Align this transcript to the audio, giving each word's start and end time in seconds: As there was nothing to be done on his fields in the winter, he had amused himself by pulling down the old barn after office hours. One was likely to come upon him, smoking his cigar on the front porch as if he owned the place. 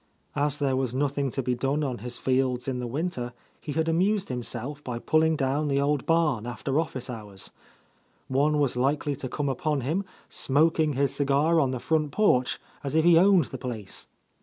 As 0.35 0.57
there 0.57 0.75
was 0.75 0.95
nothing 0.95 1.29
to 1.29 1.43
be 1.43 1.53
done 1.53 1.83
on 1.83 1.99
his 1.99 2.17
fields 2.17 2.67
in 2.67 2.79
the 2.79 2.87
winter, 2.87 3.33
he 3.59 3.73
had 3.73 3.87
amused 3.87 4.29
himself 4.29 4.83
by 4.83 4.97
pulling 4.97 5.35
down 5.35 5.67
the 5.67 5.79
old 5.79 6.07
barn 6.07 6.47
after 6.47 6.79
office 6.79 7.07
hours. 7.07 7.51
One 8.27 8.57
was 8.57 8.75
likely 8.75 9.15
to 9.17 9.29
come 9.29 9.47
upon 9.47 9.81
him, 9.81 10.03
smoking 10.27 10.93
his 10.93 11.13
cigar 11.13 11.59
on 11.59 11.69
the 11.69 11.79
front 11.79 12.09
porch 12.09 12.59
as 12.83 12.95
if 12.95 13.05
he 13.05 13.19
owned 13.19 13.45
the 13.53 13.59
place. 13.59 14.07